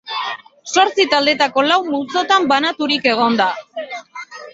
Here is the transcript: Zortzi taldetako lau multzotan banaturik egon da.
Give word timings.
Zortzi 0.75 1.03
taldetako 1.11 1.63
lau 1.67 1.77
multzotan 1.89 2.47
banaturik 2.53 3.07
egon 3.13 3.37
da. 3.43 3.51